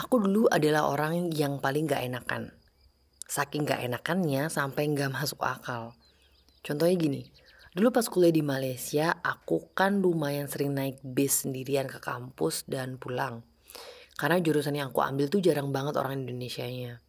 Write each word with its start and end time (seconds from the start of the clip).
Aku 0.00 0.16
dulu 0.16 0.48
adalah 0.48 0.88
orang 0.88 1.28
yang 1.28 1.60
paling 1.60 1.84
gak 1.84 2.00
enakan. 2.00 2.56
Saking 3.28 3.68
gak 3.68 3.84
enakannya 3.84 4.48
sampai 4.48 4.88
gak 4.96 5.12
masuk 5.20 5.44
akal. 5.44 5.92
Contohnya 6.64 6.96
gini, 6.96 7.28
dulu 7.76 7.92
pas 7.92 8.08
kuliah 8.08 8.32
di 8.32 8.40
Malaysia, 8.40 9.12
aku 9.20 9.76
kan 9.76 10.00
lumayan 10.00 10.48
sering 10.48 10.72
naik 10.72 11.04
bis 11.04 11.44
sendirian 11.44 11.84
ke 11.84 12.00
kampus 12.00 12.64
dan 12.64 12.96
pulang. 12.96 13.44
Karena 14.16 14.40
jurusan 14.40 14.80
yang 14.80 14.88
aku 14.88 15.04
ambil 15.04 15.28
tuh 15.28 15.44
jarang 15.44 15.68
banget 15.68 16.00
orang 16.00 16.24
Indonesia-nya. 16.24 17.04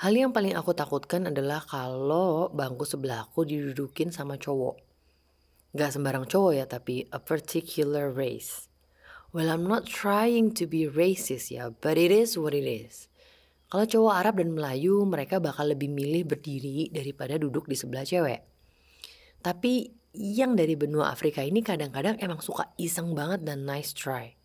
Hal 0.00 0.12
yang 0.16 0.32
paling 0.32 0.56
aku 0.56 0.72
takutkan 0.72 1.28
adalah 1.28 1.60
kalau 1.68 2.48
bangku 2.48 2.88
sebelah 2.88 3.28
aku 3.28 3.44
didudukin 3.44 4.08
sama 4.08 4.40
cowok. 4.40 4.80
Gak 5.76 5.92
sembarang 5.92 6.24
cowok 6.32 6.52
ya, 6.56 6.64
tapi 6.64 7.04
a 7.12 7.20
particular 7.20 8.08
race. 8.08 8.72
Well, 9.34 9.50
I'm 9.50 9.66
not 9.66 9.90
trying 9.90 10.54
to 10.62 10.64
be 10.70 10.86
racist 10.86 11.50
ya, 11.50 11.74
but 11.82 11.98
it 11.98 12.14
is 12.14 12.38
what 12.38 12.54
it 12.54 12.62
is. 12.62 13.10
Kalau 13.66 13.82
cowok 13.82 14.14
Arab 14.14 14.38
dan 14.38 14.54
Melayu, 14.54 15.02
mereka 15.02 15.42
bakal 15.42 15.74
lebih 15.74 15.90
milih 15.90 16.22
berdiri 16.22 16.86
daripada 16.94 17.34
duduk 17.34 17.66
di 17.66 17.74
sebelah 17.74 18.06
cewek. 18.06 18.46
Tapi 19.42 19.90
yang 20.14 20.54
dari 20.54 20.78
benua 20.78 21.10
Afrika 21.10 21.42
ini 21.42 21.66
kadang-kadang 21.66 22.22
emang 22.22 22.38
suka 22.38 22.70
iseng 22.78 23.18
banget 23.18 23.42
dan 23.42 23.66
nice 23.66 23.90
try. 23.90 24.38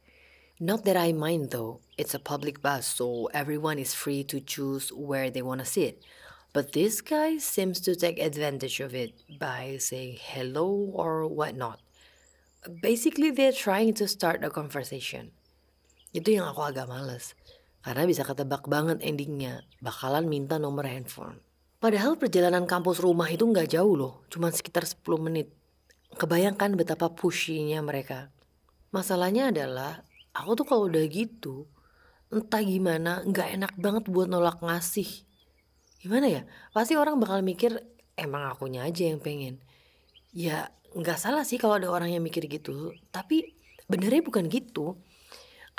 Not 0.57 0.89
that 0.89 0.97
I 0.97 1.13
mind 1.13 1.53
though, 1.53 1.85
it's 1.93 2.17
a 2.17 2.19
public 2.19 2.65
bus 2.65 2.89
so 2.89 3.29
everyone 3.29 3.77
is 3.77 3.93
free 3.93 4.25
to 4.25 4.41
choose 4.41 4.89
where 4.89 5.29
they 5.29 5.45
wanna 5.45 5.69
sit. 5.69 6.01
But 6.49 6.73
this 6.73 7.05
guy 7.05 7.37
seems 7.37 7.77
to 7.85 7.93
take 7.93 8.17
advantage 8.17 8.81
of 8.81 8.97
it 8.97 9.13
by 9.37 9.77
saying 9.77 10.17
hello 10.17 10.89
or 10.97 11.29
whatnot. 11.29 11.77
Basically, 12.67 13.31
they're 13.31 13.55
trying 13.55 13.95
to 13.95 14.03
start 14.03 14.43
a 14.43 14.51
conversation. 14.51 15.31
Itu 16.11 16.35
yang 16.35 16.51
aku 16.51 16.59
agak 16.67 16.91
males. 16.91 17.31
Karena 17.79 18.03
bisa 18.03 18.27
ketebak 18.27 18.67
banget 18.67 18.99
endingnya. 18.99 19.63
Bakalan 19.79 20.27
minta 20.27 20.59
nomor 20.59 20.83
handphone. 20.83 21.39
Padahal 21.79 22.19
perjalanan 22.19 22.67
kampus 22.67 22.99
rumah 22.99 23.31
itu 23.31 23.47
nggak 23.47 23.71
jauh 23.71 23.95
loh. 23.95 24.27
Cuma 24.27 24.51
sekitar 24.51 24.83
10 24.83 24.99
menit. 25.23 25.55
Kebayangkan 26.19 26.75
betapa 26.75 27.07
pushy-nya 27.15 27.79
mereka. 27.79 28.27
Masalahnya 28.91 29.55
adalah, 29.55 30.03
aku 30.35 30.59
tuh 30.59 30.65
kalau 30.67 30.91
udah 30.91 31.05
gitu, 31.07 31.71
entah 32.27 32.59
gimana, 32.59 33.23
nggak 33.23 33.55
enak 33.55 33.73
banget 33.79 34.03
buat 34.11 34.27
nolak 34.27 34.59
ngasih. 34.59 35.07
Gimana 36.03 36.27
ya? 36.27 36.41
Pasti 36.75 36.99
orang 36.99 37.15
bakal 37.23 37.39
mikir, 37.39 37.79
emang 38.19 38.51
akunya 38.51 38.83
aja 38.83 39.07
yang 39.07 39.23
pengen. 39.23 39.63
Ya 40.35 40.75
nggak 40.95 41.19
salah 41.21 41.45
sih 41.45 41.61
kalau 41.61 41.77
ada 41.77 41.89
orang 41.89 42.13
yang 42.13 42.23
mikir 42.25 42.49
gitu 42.49 42.93
tapi 43.13 43.53
benernya 43.89 44.21
bukan 44.21 44.45
gitu. 44.49 44.97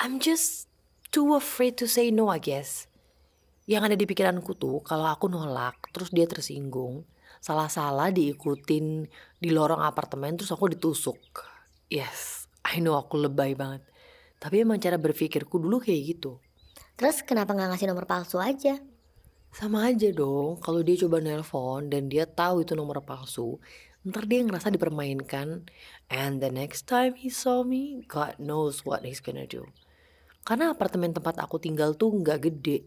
I'm 0.01 0.17
just 0.17 0.67
too 1.13 1.37
afraid 1.37 1.77
to 1.79 1.85
say 1.87 2.09
no 2.09 2.31
I 2.31 2.39
guess. 2.41 2.87
Yang 3.69 3.81
ada 3.91 3.95
di 3.95 4.05
pikiranku 4.09 4.57
tuh 4.57 4.83
kalau 4.83 5.07
aku 5.07 5.31
nolak 5.31 5.91
terus 5.95 6.11
dia 6.11 6.27
tersinggung 6.27 7.07
salah-salah 7.41 8.13
diikutin 8.13 9.07
di 9.41 9.49
lorong 9.49 9.81
apartemen 9.81 10.35
terus 10.35 10.51
aku 10.51 10.71
ditusuk. 10.71 11.19
Yes 11.87 12.41
I 12.65 12.79
know 12.79 12.97
aku 12.97 13.17
lebay 13.17 13.57
banget. 13.57 13.81
Tapi 14.41 14.65
emang 14.65 14.81
cara 14.81 14.97
berpikirku 14.97 15.61
dulu 15.61 15.81
kayak 15.81 16.01
gitu. 16.17 16.41
Terus 16.97 17.25
kenapa 17.25 17.53
nggak 17.53 17.73
ngasih 17.73 17.87
nomor 17.89 18.05
palsu 18.05 18.37
aja? 18.37 18.77
Sama 19.51 19.91
aja 19.91 20.07
dong 20.15 20.63
kalau 20.63 20.79
dia 20.79 20.95
coba 21.03 21.19
nelpon 21.19 21.91
dan 21.91 22.07
dia 22.07 22.23
tahu 22.23 22.63
itu 22.63 22.71
nomor 22.71 23.03
palsu 23.03 23.59
ntar 24.01 24.25
dia 24.25 24.41
ngerasa 24.41 24.73
dipermainkan. 24.73 25.69
And 26.09 26.41
the 26.41 26.49
next 26.49 26.89
time 26.89 27.13
he 27.13 27.29
saw 27.29 27.61
me 27.61 28.01
God 28.09 28.41
knows 28.41 28.81
what 28.81 29.05
he's 29.05 29.21
gonna 29.21 29.45
do. 29.45 29.69
Karena 30.41 30.73
apartemen 30.73 31.13
tempat 31.13 31.37
aku 31.37 31.61
tinggal 31.61 31.93
tuh 31.93 32.09
nggak 32.17 32.49
gede. 32.49 32.81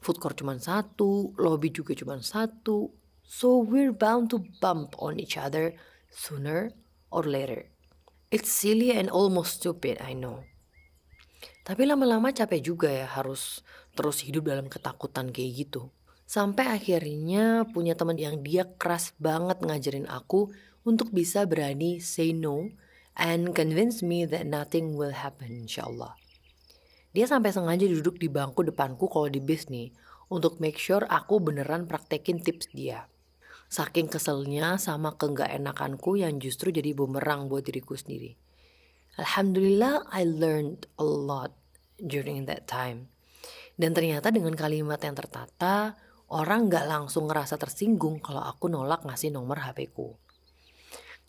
Food 0.00 0.16
court 0.16 0.40
cuma 0.40 0.56
satu 0.56 1.36
lobby 1.36 1.68
juga 1.68 1.92
cuma 1.92 2.16
satu. 2.24 2.88
So 3.26 3.60
we're 3.60 3.92
bound 3.92 4.32
to 4.32 4.40
bump 4.62 4.96
on 5.02 5.20
each 5.20 5.36
other 5.36 5.76
sooner 6.08 6.72
or 7.12 7.26
later. 7.26 7.68
It's 8.32 8.48
silly 8.48 8.94
and 8.96 9.12
almost 9.12 9.60
stupid 9.60 10.00
I 10.00 10.16
know 10.16 10.46
tapi 11.66 11.82
lama-lama 11.82 12.30
capek 12.30 12.62
juga 12.62 12.86
ya 12.86 13.10
harus 13.10 13.66
terus 13.98 14.22
hidup 14.22 14.46
dalam 14.46 14.70
ketakutan 14.70 15.34
kayak 15.34 15.66
gitu. 15.66 15.90
Sampai 16.22 16.70
akhirnya 16.70 17.66
punya 17.66 17.98
teman 17.98 18.14
yang 18.14 18.38
dia 18.46 18.70
keras 18.78 19.10
banget 19.18 19.58
ngajarin 19.66 20.06
aku 20.06 20.54
untuk 20.86 21.10
bisa 21.10 21.42
berani 21.42 21.98
say 21.98 22.30
no 22.30 22.70
and 23.18 23.50
convince 23.50 23.98
me 24.06 24.22
that 24.22 24.46
nothing 24.46 24.94
will 24.94 25.10
happen 25.10 25.66
insyaAllah. 25.66 26.14
Dia 27.10 27.26
sampai 27.26 27.50
sengaja 27.50 27.90
duduk 27.90 28.22
di 28.22 28.30
bangku 28.30 28.62
depanku 28.62 29.10
kalau 29.10 29.26
di 29.26 29.42
bis 29.42 29.66
nih 29.66 29.90
untuk 30.30 30.62
make 30.62 30.78
sure 30.78 31.02
aku 31.10 31.42
beneran 31.42 31.90
praktekin 31.90 32.38
tips 32.38 32.70
dia. 32.70 33.10
Saking 33.66 34.06
keselnya 34.06 34.78
sama 34.78 35.18
keenggak 35.18 35.50
enakanku 35.50 36.14
yang 36.14 36.38
justru 36.38 36.70
jadi 36.70 36.94
bumerang 36.94 37.50
buat 37.50 37.66
diriku 37.66 37.98
sendiri. 37.98 38.45
Alhamdulillah 39.16 40.12
I 40.12 40.28
learned 40.28 40.84
a 41.00 41.06
lot 41.06 41.56
during 41.96 42.44
that 42.44 42.68
time. 42.68 43.08
Dan 43.76 43.96
ternyata 43.96 44.28
dengan 44.28 44.52
kalimat 44.52 45.00
yang 45.00 45.16
tertata, 45.16 45.96
orang 46.32 46.68
nggak 46.68 46.84
langsung 46.84 47.28
ngerasa 47.28 47.56
tersinggung 47.56 48.20
kalau 48.20 48.44
aku 48.44 48.68
nolak 48.68 49.04
ngasih 49.04 49.32
nomor 49.32 49.60
HP-ku. 49.64 50.16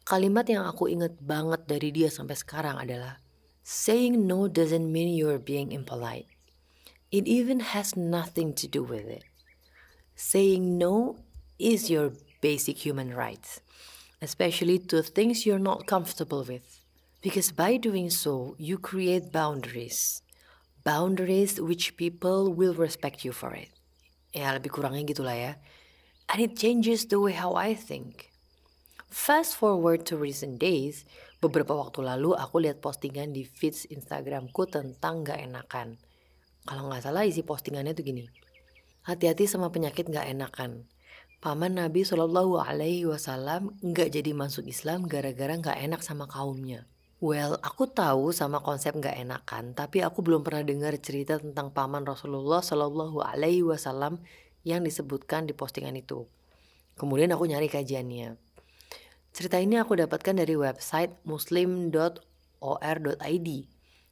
Kalimat 0.08 0.48
yang 0.48 0.64
aku 0.64 0.88
inget 0.88 1.20
banget 1.20 1.68
dari 1.68 1.92
dia 1.92 2.08
sampai 2.08 2.36
sekarang 2.40 2.80
adalah, 2.80 3.20
Saying 3.68 4.24
no 4.24 4.48
doesn't 4.48 4.88
mean 4.88 5.12
you're 5.12 5.44
being 5.44 5.76
impolite. 5.76 6.32
It 7.12 7.28
even 7.28 7.76
has 7.76 8.00
nothing 8.00 8.56
to 8.64 8.68
do 8.68 8.80
with 8.84 9.04
it. 9.04 9.28
Saying 10.16 10.80
no 10.80 11.20
is 11.60 11.92
your 11.92 12.16
basic 12.40 12.88
human 12.88 13.12
rights, 13.12 13.60
especially 14.24 14.80
to 14.88 15.04
things 15.04 15.44
you're 15.44 15.60
not 15.60 15.84
comfortable 15.88 16.48
with. 16.48 16.77
Because 17.28 17.52
by 17.52 17.76
doing 17.76 18.08
so, 18.08 18.56
you 18.56 18.80
create 18.80 19.36
boundaries. 19.36 20.24
Boundaries 20.88 21.60
which 21.60 22.00
people 22.00 22.56
will 22.56 22.72
respect 22.72 23.28
you 23.28 23.36
for 23.36 23.52
it. 23.52 23.68
Ya 24.32 24.56
lebih 24.56 24.72
kurangnya 24.72 25.04
gitulah 25.04 25.36
ya. 25.36 25.60
And 26.32 26.40
it 26.40 26.56
changes 26.56 27.04
the 27.12 27.20
way 27.20 27.36
how 27.36 27.60
I 27.60 27.76
think. 27.76 28.32
Fast 29.12 29.60
forward 29.60 30.08
to 30.08 30.16
recent 30.16 30.56
days 30.56 31.04
beberapa 31.44 31.76
waktu 31.76 32.00
lalu 32.08 32.32
aku 32.32 32.64
lihat 32.64 32.80
postingan 32.80 33.36
di 33.36 33.44
feeds 33.44 33.84
Instagramku 33.92 34.64
tentang 34.72 35.28
gak 35.28 35.44
enakan. 35.44 36.00
Kalau 36.64 36.88
nggak 36.88 37.12
salah 37.12 37.28
isi 37.28 37.44
postingannya 37.44 37.92
tuh 37.92 38.08
gini. 38.08 38.24
Hati-hati 39.04 39.52
sama 39.52 39.68
penyakit 39.68 40.08
gak 40.08 40.32
enakan. 40.32 40.88
Paman 41.44 41.76
Nabi 41.76 42.08
Shallallahu 42.08 42.64
Alaihi 42.64 43.04
Wasallam 43.04 43.76
nggak 43.84 44.16
jadi 44.16 44.32
masuk 44.32 44.64
Islam 44.64 45.12
gara-gara 45.12 45.60
nggak 45.60 45.76
enak 45.76 46.00
sama 46.08 46.24
kaumnya. 46.24 46.88
Well, 47.18 47.58
aku 47.66 47.90
tahu 47.90 48.30
sama 48.30 48.62
konsep 48.62 48.94
nggak 48.94 49.18
enakan, 49.26 49.74
tapi 49.74 50.06
aku 50.06 50.22
belum 50.22 50.46
pernah 50.46 50.62
dengar 50.62 50.94
cerita 51.02 51.42
tentang 51.42 51.74
paman 51.74 52.06
Rasulullah 52.06 52.62
Shallallahu 52.62 53.26
Alaihi 53.26 53.66
Wasallam 53.66 54.22
yang 54.62 54.86
disebutkan 54.86 55.50
di 55.50 55.58
postingan 55.58 55.98
itu. 55.98 56.30
Kemudian 56.94 57.34
aku 57.34 57.50
nyari 57.50 57.74
kajiannya. 57.74 58.38
Cerita 59.34 59.58
ini 59.58 59.82
aku 59.82 59.98
dapatkan 59.98 60.38
dari 60.38 60.54
website 60.54 61.18
muslim.or.id 61.26 61.90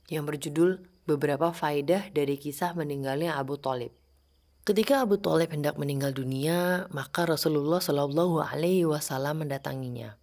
yang 0.09 0.23
berjudul 0.25 0.69
Beberapa 1.05 1.53
Faidah 1.53 2.09
dari 2.09 2.41
Kisah 2.41 2.73
Meninggalnya 2.73 3.37
Abu 3.37 3.61
Talib. 3.61 3.93
Ketika 4.65 5.05
Abu 5.05 5.21
Talib 5.21 5.53
hendak 5.53 5.77
meninggal 5.77 6.09
dunia, 6.09 6.89
maka 6.89 7.29
Rasulullah 7.29 7.77
Shallallahu 7.77 8.41
Alaihi 8.41 8.89
Wasallam 8.89 9.45
mendatanginya. 9.45 10.17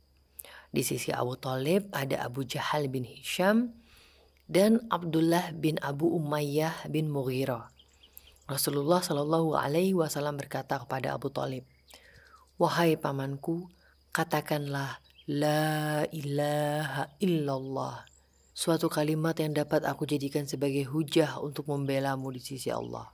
Di 0.73 0.81
sisi 0.81 1.13
Abu 1.13 1.37
Talib 1.37 1.93
ada 1.93 2.25
Abu 2.25 2.49
Jahal 2.49 2.89
bin 2.89 3.05
Hisham 3.05 3.77
dan 4.49 4.81
Abdullah 4.89 5.53
bin 5.53 5.77
Abu 5.85 6.09
Umayyah 6.09 6.89
bin 6.89 7.13
Mughirah. 7.13 7.69
Rasulullah 8.49 9.05
Shallallahu 9.05 9.53
Alaihi 9.53 9.93
Wasallam 9.93 10.41
berkata 10.41 10.81
kepada 10.81 11.13
Abu 11.13 11.29
Talib, 11.29 11.69
wahai 12.57 12.97
pamanku, 12.97 13.69
katakanlah 14.17 14.97
la 15.29 16.09
ilaha 16.09 17.13
illallah. 17.21 18.09
Suatu 18.57 18.89
kalimat 18.89 19.37
yang 19.41 19.53
dapat 19.53 19.85
aku 19.85 20.09
jadikan 20.09 20.49
sebagai 20.49 20.89
hujah 20.89 21.37
untuk 21.41 21.69
membelamu 21.69 22.33
di 22.33 22.41
sisi 22.41 22.73
Allah. 22.73 23.13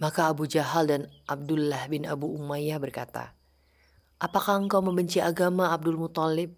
Maka 0.00 0.32
Abu 0.32 0.48
Jahal 0.48 0.88
dan 0.88 1.02
Abdullah 1.28 1.84
bin 1.92 2.08
Abu 2.08 2.32
Umayyah 2.32 2.80
berkata, 2.80 3.36
Apakah 4.20 4.60
engkau 4.60 4.84
membenci 4.84 5.16
agama 5.16 5.72
Abdul 5.72 5.96
Muthalib? 5.96 6.52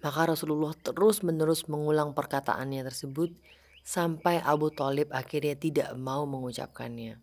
Maka 0.00 0.32
Rasulullah 0.32 0.72
terus 0.80 1.20
menerus 1.20 1.68
mengulang 1.68 2.16
perkataannya 2.16 2.88
tersebut 2.88 3.36
sampai 3.84 4.40
Abu 4.40 4.72
Talib 4.72 5.12
akhirnya 5.12 5.60
tidak 5.60 5.92
mau 6.00 6.24
mengucapkannya. 6.24 7.20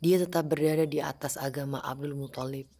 Dia 0.00 0.16
tetap 0.16 0.48
berada 0.48 0.88
di 0.88 0.96
atas 0.96 1.36
agama 1.36 1.76
Abdul 1.84 2.16
Muthalib 2.16 2.72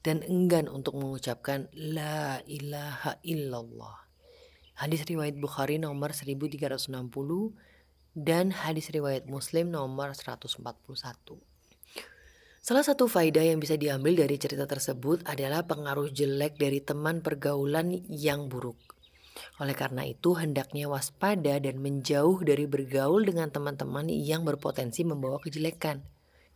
dan 0.00 0.24
enggan 0.24 0.72
untuk 0.72 0.96
mengucapkan 0.96 1.68
La 1.76 2.40
ilaha 2.48 3.20
illallah. 3.20 4.08
Hadis 4.80 5.04
riwayat 5.04 5.36
Bukhari 5.36 5.76
nomor 5.76 6.16
1360 6.16 6.88
dan 8.16 8.56
hadis 8.56 8.88
riwayat 8.88 9.28
Muslim 9.28 9.68
nomor 9.68 10.16
141. 10.16 11.47
Salah 12.68 12.84
satu 12.84 13.08
faidah 13.08 13.48
yang 13.48 13.64
bisa 13.64 13.80
diambil 13.80 14.12
dari 14.12 14.36
cerita 14.36 14.68
tersebut 14.68 15.24
adalah 15.24 15.64
pengaruh 15.64 16.12
jelek 16.12 16.60
dari 16.60 16.84
teman 16.84 17.24
pergaulan 17.24 17.96
yang 18.12 18.52
buruk. 18.52 18.76
Oleh 19.56 19.72
karena 19.72 20.04
itu, 20.04 20.36
hendaknya 20.36 20.84
waspada 20.84 21.56
dan 21.64 21.80
menjauh 21.80 22.44
dari 22.44 22.68
bergaul 22.68 23.24
dengan 23.24 23.48
teman-teman 23.48 24.12
yang 24.12 24.44
berpotensi 24.44 25.00
membawa 25.00 25.40
kejelekan. 25.40 26.04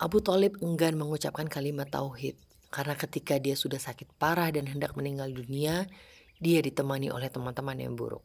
Abu 0.04 0.20
Talib 0.20 0.60
enggan 0.60 1.00
mengucapkan 1.00 1.48
kalimat 1.48 1.88
tauhid 1.88 2.36
karena 2.68 2.92
ketika 2.92 3.40
dia 3.40 3.56
sudah 3.56 3.80
sakit 3.80 4.12
parah 4.20 4.52
dan 4.52 4.68
hendak 4.68 4.92
meninggal 4.92 5.32
dunia, 5.32 5.88
dia 6.36 6.60
ditemani 6.60 7.08
oleh 7.08 7.32
teman-teman 7.32 7.80
yang 7.80 7.96
buruk. 7.96 8.20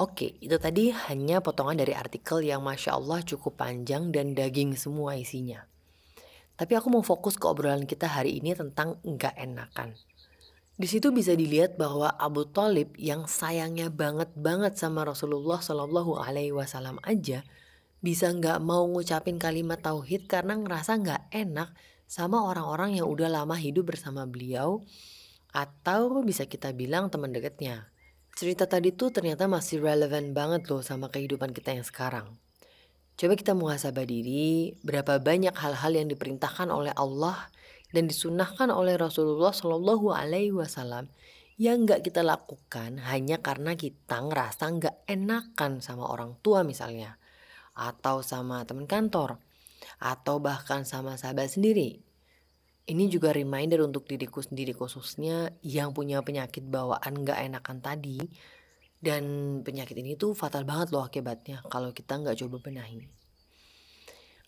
Oke, 0.00 0.40
itu 0.40 0.56
tadi 0.56 0.96
hanya 1.12 1.44
potongan 1.44 1.76
dari 1.76 1.92
artikel 1.92 2.40
yang 2.40 2.64
Masya 2.64 2.96
Allah 2.96 3.20
cukup 3.20 3.60
panjang 3.60 4.08
dan 4.08 4.32
daging 4.32 4.80
semua 4.80 5.20
isinya. 5.20 5.73
Tapi 6.54 6.72
aku 6.78 6.86
mau 6.90 7.02
fokus 7.02 7.34
ke 7.34 7.50
obrolan 7.50 7.82
kita 7.82 8.06
hari 8.06 8.38
ini 8.38 8.54
tentang 8.54 9.02
nggak 9.02 9.34
enakan. 9.34 9.98
Di 10.74 10.90
situ 10.90 11.14
bisa 11.14 11.34
dilihat 11.38 11.78
bahwa 11.78 12.10
Abu 12.18 12.50
Talib 12.50 12.98
yang 12.98 13.30
sayangnya 13.30 13.94
banget 13.94 14.34
banget 14.34 14.74
sama 14.74 15.06
Rasulullah 15.06 15.62
Shallallahu 15.62 16.18
Alaihi 16.18 16.50
Wasallam 16.50 16.98
aja 17.06 17.46
bisa 18.02 18.28
nggak 18.28 18.58
mau 18.58 18.82
ngucapin 18.90 19.38
kalimat 19.38 19.78
tauhid 19.80 20.26
karena 20.26 20.58
ngerasa 20.58 20.98
nggak 20.98 21.22
enak 21.30 21.72
sama 22.04 22.42
orang-orang 22.42 22.98
yang 22.98 23.06
udah 23.06 23.30
lama 23.30 23.56
hidup 23.56 23.94
bersama 23.94 24.26
beliau 24.26 24.82
atau 25.54 26.20
bisa 26.26 26.44
kita 26.50 26.74
bilang 26.74 27.06
teman 27.08 27.30
dekatnya. 27.30 27.88
Cerita 28.34 28.66
tadi 28.66 28.90
tuh 28.90 29.14
ternyata 29.14 29.46
masih 29.46 29.78
relevan 29.78 30.34
banget 30.34 30.66
loh 30.66 30.82
sama 30.82 31.06
kehidupan 31.06 31.54
kita 31.54 31.70
yang 31.70 31.86
sekarang. 31.86 32.34
Coba 33.14 33.38
kita 33.38 33.54
muhasabah 33.54 34.02
diri, 34.10 34.74
berapa 34.82 35.22
banyak 35.22 35.54
hal-hal 35.54 35.92
yang 35.94 36.10
diperintahkan 36.10 36.66
oleh 36.66 36.90
Allah 36.98 37.46
dan 37.94 38.10
disunahkan 38.10 38.74
oleh 38.74 38.98
Rasulullah 38.98 39.54
Shallallahu 39.54 40.10
Alaihi 40.10 40.50
Wasallam 40.50 41.06
yang 41.54 41.86
nggak 41.86 42.02
kita 42.02 42.26
lakukan 42.26 42.98
hanya 43.06 43.38
karena 43.38 43.78
kita 43.78 44.18
ngerasa 44.18 44.66
nggak 44.66 44.96
enakan 45.06 45.78
sama 45.78 46.10
orang 46.10 46.34
tua 46.42 46.66
misalnya, 46.66 47.14
atau 47.78 48.18
sama 48.26 48.66
teman 48.66 48.90
kantor, 48.90 49.38
atau 50.02 50.42
bahkan 50.42 50.82
sama 50.82 51.14
sahabat 51.14 51.54
sendiri. 51.54 52.02
Ini 52.84 53.06
juga 53.06 53.30
reminder 53.30 53.86
untuk 53.86 54.10
diriku 54.10 54.42
sendiri 54.42 54.74
khususnya 54.74 55.54
yang 55.62 55.94
punya 55.94 56.18
penyakit 56.20 56.66
bawaan 56.66 57.22
nggak 57.22 57.46
enakan 57.46 57.78
tadi 57.78 58.18
dan 59.04 59.24
penyakit 59.60 59.92
ini 60.00 60.16
tuh 60.16 60.32
fatal 60.32 60.64
banget 60.64 60.88
loh 60.96 61.04
akibatnya 61.04 61.60
kalau 61.68 61.92
kita 61.92 62.16
nggak 62.16 62.40
coba 62.40 62.56
benahi. 62.64 63.04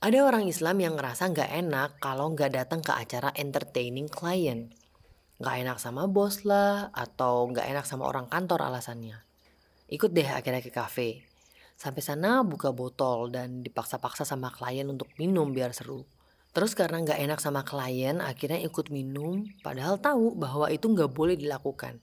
Ada 0.01 0.25
orang 0.25 0.49
Islam 0.49 0.77
yang 0.81 0.97
ngerasa 0.97 1.33
nggak 1.33 1.51
enak 1.67 1.91
kalau 2.01 2.33
nggak 2.33 2.53
datang 2.53 2.81
ke 2.81 2.93
acara 2.93 3.33
entertaining 3.37 4.09
client. 4.09 4.73
Nggak 5.37 5.57
enak 5.65 5.79
sama 5.81 6.09
bos 6.09 6.49
lah, 6.49 6.89
atau 6.97 7.49
nggak 7.53 7.69
enak 7.69 7.85
sama 7.85 8.09
orang 8.09 8.29
kantor 8.29 8.65
alasannya. 8.73 9.21
Ikut 9.93 10.13
deh 10.13 10.25
akhirnya 10.25 10.65
ke 10.65 10.73
cafe. 10.73 11.29
Sampai 11.77 12.01
sana 12.01 12.41
buka 12.41 12.73
botol 12.73 13.29
dan 13.29 13.61
dipaksa-paksa 13.61 14.25
sama 14.25 14.49
klien 14.49 14.89
untuk 14.89 15.13
minum 15.21 15.53
biar 15.53 15.77
seru. 15.77 16.09
Terus 16.57 16.73
karena 16.73 17.05
nggak 17.05 17.21
enak 17.21 17.41
sama 17.45 17.69
klien, 17.69 18.17
akhirnya 18.25 18.65
ikut 18.65 18.89
minum, 18.89 19.45
padahal 19.61 20.01
tahu 20.01 20.33
bahwa 20.41 20.73
itu 20.73 20.89
nggak 20.89 21.13
boleh 21.13 21.37
dilakukan. 21.37 22.01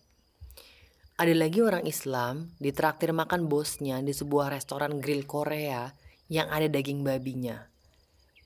Ada 1.13 1.30
lagi 1.38 1.62
orang 1.62 1.86
Islam 1.86 2.57
ditraktir 2.57 3.13
makan 3.13 3.45
bosnya 3.45 4.01
di 4.01 4.18
sebuah 4.18 4.50
restoran 4.50 4.98
grill 4.98 5.30
Korea 5.30 5.94
yang 6.25 6.50
ada 6.50 6.65
daging 6.65 7.06
babinya. 7.06 7.69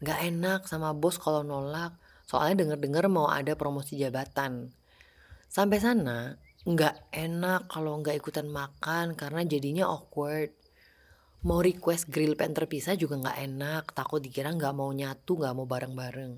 Gak 0.04 0.20
enak 0.28 0.68
sama 0.68 0.92
bos 0.92 1.16
kalau 1.16 1.48
nolak, 1.48 1.96
soalnya 2.28 2.68
denger-denger 2.68 3.08
mau 3.08 3.32
ada 3.32 3.56
promosi 3.56 3.96
jabatan. 3.96 4.76
Sampai 5.48 5.80
sana, 5.80 6.36
gak 6.68 7.08
enak 7.16 7.72
kalau 7.72 8.04
gak 8.04 8.20
ikutan 8.20 8.52
makan 8.52 9.16
karena 9.16 9.48
jadinya 9.48 9.88
awkward. 9.88 10.52
Mau 11.48 11.64
request 11.64 12.12
grill 12.12 12.36
pan 12.36 12.52
terpisah 12.52 13.00
juga 13.00 13.32
gak 13.32 13.48
enak, 13.48 13.96
takut 13.96 14.20
dikira 14.20 14.52
gak 14.52 14.76
mau 14.76 14.92
nyatu, 14.92 15.40
gak 15.40 15.56
mau 15.56 15.64
bareng-bareng. 15.64 16.36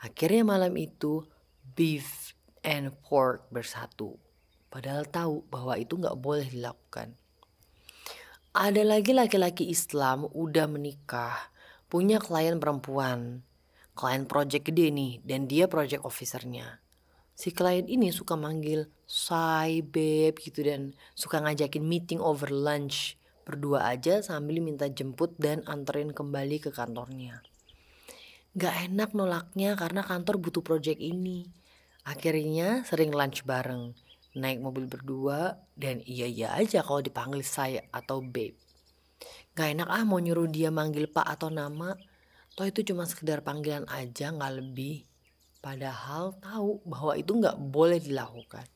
Akhirnya 0.00 0.40
malam 0.40 0.72
itu, 0.80 1.20
beef 1.76 2.32
and 2.64 2.96
pork 3.04 3.44
bersatu 3.52 4.16
padahal 4.76 5.08
tahu 5.08 5.40
bahwa 5.48 5.72
itu 5.80 5.96
nggak 5.96 6.20
boleh 6.20 6.44
dilakukan. 6.52 7.16
Ada 8.52 8.84
lagi 8.84 9.16
laki-laki 9.16 9.72
Islam 9.72 10.28
udah 10.28 10.68
menikah, 10.68 11.48
punya 11.88 12.20
klien 12.20 12.60
perempuan, 12.60 13.40
klien 13.96 14.28
project 14.28 14.68
gede 14.68 14.92
nih, 14.92 15.24
dan 15.24 15.48
dia 15.48 15.64
project 15.64 16.04
officernya. 16.04 16.84
Si 17.32 17.56
klien 17.56 17.88
ini 17.88 18.12
suka 18.12 18.36
manggil 18.36 18.92
say 19.08 19.80
babe 19.80 20.36
gitu 20.44 20.60
dan 20.60 20.92
suka 21.16 21.40
ngajakin 21.40 21.80
meeting 21.80 22.20
over 22.20 22.52
lunch 22.52 23.16
berdua 23.48 23.88
aja 23.88 24.20
sambil 24.20 24.60
minta 24.60 24.92
jemput 24.92 25.32
dan 25.40 25.64
anterin 25.64 26.12
kembali 26.12 26.60
ke 26.60 26.68
kantornya. 26.68 27.40
Gak 28.52 28.92
enak 28.92 29.16
nolaknya 29.16 29.72
karena 29.72 30.04
kantor 30.04 30.36
butuh 30.36 30.60
project 30.60 31.00
ini. 31.00 31.48
Akhirnya 32.04 32.84
sering 32.84 33.12
lunch 33.12 33.44
bareng 33.44 34.05
naik 34.36 34.60
mobil 34.60 34.84
berdua 34.84 35.56
dan 35.72 36.04
iya 36.04 36.28
iya 36.28 36.52
aja 36.52 36.84
kalau 36.84 37.00
dipanggil 37.00 37.40
saya 37.40 37.80
atau 37.88 38.20
babe. 38.20 38.52
Gak 39.56 39.72
enak 39.72 39.88
ah 39.88 40.04
mau 40.04 40.20
nyuruh 40.20 40.44
dia 40.52 40.68
manggil 40.68 41.08
pak 41.08 41.24
atau 41.24 41.48
nama. 41.48 41.96
Toh 42.52 42.68
itu 42.68 42.84
cuma 42.92 43.08
sekedar 43.08 43.40
panggilan 43.40 43.88
aja 43.88 44.28
gak 44.28 44.52
lebih. 44.60 45.08
Padahal 45.64 46.36
tahu 46.36 46.84
bahwa 46.84 47.16
itu 47.16 47.32
gak 47.40 47.56
boleh 47.56 47.96
dilakukan. 47.96 48.68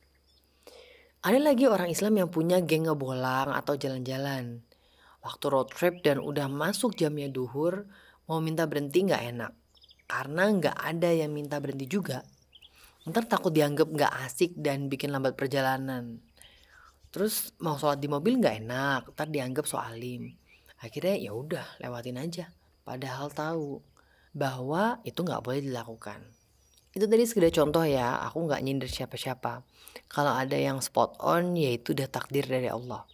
Ada 1.21 1.37
lagi 1.37 1.69
orang 1.69 1.93
Islam 1.93 2.17
yang 2.17 2.29
punya 2.33 2.65
geng 2.65 2.89
ngebolang 2.89 3.53
atau 3.53 3.77
jalan-jalan. 3.77 4.65
Waktu 5.21 5.45
road 5.53 5.69
trip 5.69 6.01
dan 6.01 6.17
udah 6.17 6.49
masuk 6.49 6.97
jamnya 6.97 7.29
duhur, 7.29 7.85
mau 8.25 8.41
minta 8.41 8.65
berhenti 8.65 9.05
gak 9.05 9.21
enak. 9.37 9.53
Karena 10.09 10.49
gak 10.57 10.77
ada 10.81 11.13
yang 11.13 11.37
minta 11.37 11.61
berhenti 11.61 11.85
juga 11.85 12.25
ntar 13.09 13.25
takut 13.25 13.53
dianggap 13.55 13.89
nggak 13.89 14.13
asik 14.29 14.53
dan 14.59 14.93
bikin 14.93 15.15
lambat 15.15 15.39
perjalanan. 15.39 16.21
Terus 17.11 17.55
mau 17.59 17.81
sholat 17.81 17.99
di 17.99 18.09
mobil 18.11 18.37
nggak 18.41 18.57
enak 18.67 19.03
ntar 19.17 19.29
dianggap 19.33 19.65
soalim. 19.65 20.37
Akhirnya 20.81 21.17
ya 21.17 21.33
udah 21.33 21.67
lewatin 21.81 22.21
aja. 22.21 22.53
Padahal 22.85 23.33
tahu 23.33 23.81
bahwa 24.33 25.01
itu 25.07 25.21
nggak 25.21 25.43
boleh 25.45 25.61
dilakukan. 25.65 26.21
Itu 26.91 27.07
tadi 27.07 27.23
sekedar 27.23 27.55
contoh 27.55 27.87
ya 27.87 28.19
aku 28.27 28.51
nggak 28.51 28.61
nyindir 28.67 28.91
siapa-siapa. 28.91 29.63
Kalau 30.11 30.35
ada 30.35 30.59
yang 30.59 30.83
spot 30.83 31.21
on 31.23 31.55
yaitu 31.55 31.95
udah 31.95 32.11
takdir 32.11 32.43
dari 32.43 32.67
Allah 32.67 33.07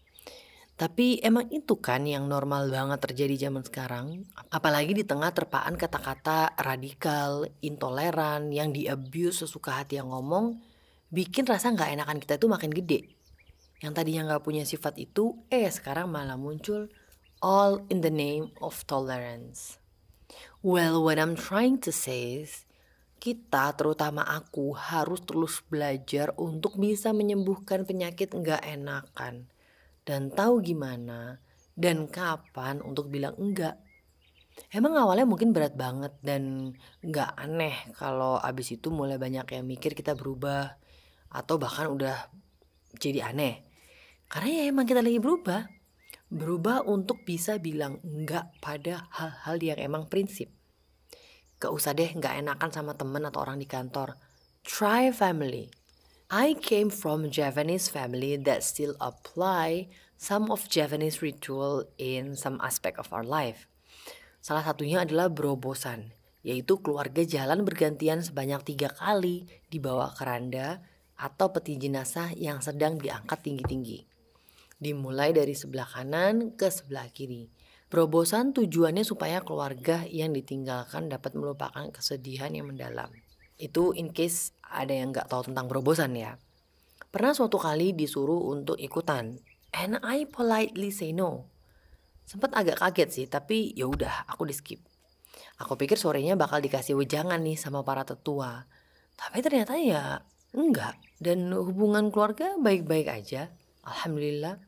tapi 0.77 1.25
emang 1.25 1.49
itu 1.49 1.81
kan 1.81 2.05
yang 2.05 2.29
normal 2.29 2.69
banget 2.69 3.01
terjadi 3.01 3.49
zaman 3.49 3.65
sekarang. 3.65 4.29
Apalagi 4.53 4.93
di 4.93 5.09
tengah 5.09 5.33
terpaan 5.33 5.73
kata-kata 5.73 6.53
radikal, 6.61 7.49
intoleran, 7.65 8.53
yang 8.53 8.77
diabuse 8.77 9.49
sesuka 9.49 9.81
hati 9.81 9.97
yang 9.97 10.13
ngomong, 10.13 10.61
bikin 11.09 11.49
rasa 11.49 11.73
nggak 11.73 11.97
enakan 11.97 12.21
kita 12.21 12.37
itu 12.37 12.47
makin 12.53 12.69
gede. 12.77 13.09
Yang 13.81 13.93
tadinya 13.97 14.23
nggak 14.29 14.45
punya 14.45 14.69
sifat 14.69 15.01
itu, 15.01 15.41
eh 15.49 15.65
sekarang 15.65 16.13
malah 16.13 16.37
muncul 16.37 16.93
all 17.41 17.81
in 17.89 18.05
the 18.05 18.13
name 18.13 18.53
of 18.61 18.85
tolerance. 18.85 19.81
Well, 20.61 21.01
what 21.01 21.17
I'm 21.17 21.41
trying 21.41 21.81
to 21.89 21.93
say 21.93 22.45
is, 22.45 22.69
kita, 23.17 23.73
terutama 23.81 24.29
aku, 24.29 24.77
harus 24.77 25.25
terus 25.25 25.65
belajar 25.73 26.37
untuk 26.37 26.77
bisa 26.77 27.17
menyembuhkan 27.17 27.89
penyakit 27.89 28.37
nggak 28.37 28.61
enakan 28.61 29.49
dan 30.07 30.31
tahu 30.31 30.63
gimana 30.63 31.43
dan 31.75 32.07
kapan 32.07 32.79
untuk 32.81 33.11
bilang 33.11 33.35
enggak. 33.37 33.77
Emang 34.73 34.97
awalnya 34.97 35.29
mungkin 35.29 35.53
berat 35.53 35.77
banget 35.77 36.17
dan 36.25 36.73
nggak 37.05 37.37
aneh 37.37 37.77
kalau 37.93 38.41
abis 38.41 38.81
itu 38.81 38.89
mulai 38.89 39.21
banyak 39.21 39.45
yang 39.53 39.69
mikir 39.69 39.93
kita 39.93 40.17
berubah 40.17 40.81
atau 41.29 41.61
bahkan 41.61 41.93
udah 41.93 42.33
jadi 42.97 43.35
aneh. 43.35 43.61
Karena 44.33 44.65
ya 44.65 44.73
emang 44.73 44.89
kita 44.89 45.05
lagi 45.05 45.21
berubah. 45.21 45.69
Berubah 46.33 46.83
untuk 46.89 47.23
bisa 47.29 47.61
bilang 47.61 48.01
enggak 48.03 48.51
pada 48.65 49.07
hal-hal 49.13 49.61
yang 49.61 49.79
emang 49.79 50.09
prinsip. 50.09 50.51
Gak 51.61 51.73
usah 51.73 51.93
deh 51.93 52.09
nggak 52.09 52.41
enakan 52.43 52.71
sama 52.73 52.97
temen 52.97 53.23
atau 53.29 53.45
orang 53.45 53.61
di 53.61 53.69
kantor. 53.69 54.17
Try 54.67 55.13
family. 55.13 55.71
I 56.27 56.59
came 56.59 56.91
from 56.91 57.31
Japanese 57.31 57.87
family 57.87 58.35
that 58.35 58.67
still 58.67 58.99
apply 58.99 59.87
some 60.19 60.51
of 60.51 60.67
Japanese 60.67 61.23
ritual 61.23 61.87
in 62.03 62.35
some 62.35 62.59
aspect 62.59 62.99
of 62.99 63.07
our 63.15 63.23
life. 63.23 63.71
Salah 64.43 64.67
satunya 64.67 65.07
adalah 65.07 65.31
berobosan, 65.31 66.11
yaitu 66.43 66.83
keluarga 66.83 67.23
jalan 67.23 67.63
bergantian 67.63 68.27
sebanyak 68.27 68.59
tiga 68.67 68.91
kali 68.91 69.47
di 69.71 69.79
bawah 69.79 70.11
keranda 70.19 70.83
atau 71.15 71.55
peti 71.55 71.79
jenazah 71.79 72.35
yang 72.35 72.59
sedang 72.59 72.99
diangkat 72.99 73.47
tinggi-tinggi. 73.47 74.03
Dimulai 74.83 75.31
dari 75.31 75.55
sebelah 75.55 75.87
kanan 75.87 76.59
ke 76.59 76.75
sebelah 76.75 77.07
kiri. 77.15 77.47
Berobosan 77.87 78.51
tujuannya 78.51 79.07
supaya 79.07 79.47
keluarga 79.47 80.03
yang 80.11 80.35
ditinggalkan 80.35 81.07
dapat 81.07 81.39
melupakan 81.39 81.87
kesedihan 81.95 82.51
yang 82.51 82.67
mendalam. 82.67 83.15
Itu 83.57 83.97
in 83.97 84.13
case 84.13 84.53
ada 84.65 84.93
yang 84.93 85.13
nggak 85.13 85.33
tahu 85.33 85.53
tentang 85.53 85.69
berobosan 85.69 86.13
ya. 86.17 86.37
Pernah 87.09 87.33
suatu 87.33 87.57
kali 87.57 87.97
disuruh 87.97 88.53
untuk 88.53 88.77
ikutan, 88.77 89.41
and 89.73 89.97
I 90.05 90.29
politely 90.29 90.93
say 90.93 91.17
no. 91.17 91.49
Sempat 92.27 92.53
agak 92.53 92.83
kaget 92.83 93.09
sih, 93.09 93.27
tapi 93.31 93.73
ya 93.73 93.89
udah 93.89 94.29
aku 94.29 94.45
di 94.45 94.55
skip. 94.55 94.83
Aku 95.57 95.81
pikir 95.81 95.97
sorenya 95.97 96.37
bakal 96.37 96.61
dikasih 96.61 96.99
wejangan 96.99 97.41
nih 97.41 97.57
sama 97.57 97.81
para 97.81 98.05
tetua. 98.05 98.69
Tapi 99.17 99.41
ternyata 99.41 99.81
ya 99.81 100.21
enggak. 100.53 101.01
Dan 101.17 101.49
hubungan 101.57 102.13
keluarga 102.13 102.61
baik-baik 102.61 103.09
aja. 103.09 103.49
Alhamdulillah. 103.87 104.61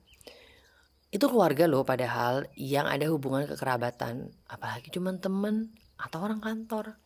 Itu 1.12 1.28
keluarga 1.28 1.68
loh 1.68 1.84
padahal 1.84 2.48
yang 2.56 2.88
ada 2.88 3.04
hubungan 3.12 3.44
kekerabatan. 3.44 4.32
Apalagi 4.48 4.88
cuman 4.88 5.20
temen 5.20 5.76
atau 6.00 6.24
orang 6.24 6.40
kantor. 6.40 6.96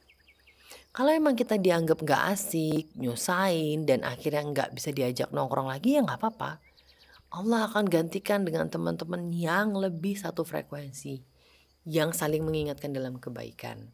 Kalau 0.93 1.09
emang 1.09 1.33
kita 1.33 1.57
dianggap 1.57 2.05
nggak 2.05 2.23
asik, 2.37 2.93
nyusahin, 3.01 3.89
dan 3.89 4.05
akhirnya 4.05 4.45
nggak 4.45 4.71
bisa 4.77 4.93
diajak 4.93 5.33
nongkrong 5.33 5.73
lagi 5.73 5.97
ya 5.97 6.05
nggak 6.05 6.21
apa-apa. 6.21 6.61
Allah 7.33 7.65
akan 7.65 7.89
gantikan 7.89 8.45
dengan 8.45 8.69
teman-teman 8.69 9.33
yang 9.33 9.73
lebih 9.73 10.21
satu 10.21 10.45
frekuensi. 10.45 11.25
Yang 11.89 12.21
saling 12.21 12.45
mengingatkan 12.45 12.93
dalam 12.93 13.17
kebaikan. 13.17 13.89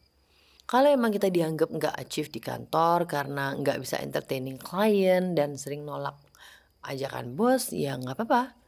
Kalau 0.67 0.91
emang 0.91 1.15
kita 1.15 1.31
dianggap 1.31 1.71
nggak 1.71 1.95
achieve 1.97 2.35
di 2.35 2.43
kantor 2.43 3.07
karena 3.07 3.55
nggak 3.55 3.79
bisa 3.79 4.03
entertaining 4.03 4.59
klien 4.59 5.39
dan 5.39 5.55
sering 5.55 5.87
nolak 5.87 6.19
ajakan 6.83 7.39
bos, 7.39 7.71
ya 7.73 7.95
nggak 7.97 8.19
apa-apa 8.19 8.59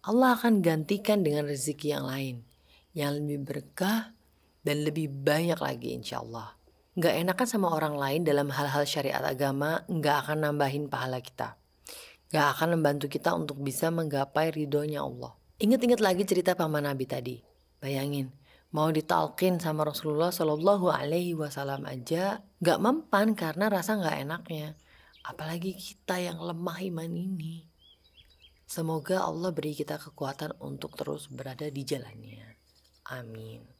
Allah 0.00 0.32
akan 0.32 0.64
gantikan 0.64 1.20
dengan 1.20 1.44
rezeki 1.44 1.92
yang 1.92 2.08
lain. 2.08 2.36
Yang 2.96 3.10
lebih 3.20 3.38
berkah 3.44 4.16
dan 4.64 4.80
lebih 4.80 5.12
banyak 5.12 5.60
lagi 5.60 5.92
insya 5.92 6.24
Allah. 6.24 6.59
Gak 6.98 7.22
enakan 7.22 7.46
sama 7.46 7.70
orang 7.70 7.94
lain 7.94 8.26
dalam 8.26 8.50
hal-hal 8.50 8.82
syariat 8.82 9.22
agama 9.22 9.86
gak 9.86 10.26
akan 10.26 10.42
nambahin 10.42 10.90
pahala 10.90 11.22
kita. 11.22 11.54
Gak 12.34 12.58
akan 12.58 12.74
membantu 12.74 13.06
kita 13.06 13.30
untuk 13.30 13.62
bisa 13.62 13.94
menggapai 13.94 14.50
ridhonya 14.50 15.06
Allah. 15.06 15.38
Ingat-ingat 15.62 16.02
lagi 16.02 16.26
cerita 16.26 16.58
paman 16.58 16.90
Nabi 16.90 17.06
tadi. 17.06 17.38
Bayangin, 17.78 18.34
mau 18.74 18.90
ditalkin 18.90 19.62
sama 19.62 19.86
Rasulullah 19.86 20.34
Shallallahu 20.34 20.90
Alaihi 20.90 21.38
Wasallam 21.38 21.86
aja 21.86 22.42
gak 22.58 22.82
mempan 22.82 23.38
karena 23.38 23.70
rasa 23.70 23.94
gak 23.94 24.26
enaknya. 24.26 24.74
Apalagi 25.22 25.78
kita 25.78 26.18
yang 26.18 26.42
lemah 26.42 26.82
iman 26.90 27.10
ini. 27.14 27.70
Semoga 28.66 29.30
Allah 29.30 29.54
beri 29.54 29.78
kita 29.78 29.94
kekuatan 29.94 30.58
untuk 30.58 30.98
terus 30.98 31.30
berada 31.30 31.70
di 31.70 31.86
jalannya. 31.86 32.58
Amin. 33.14 33.79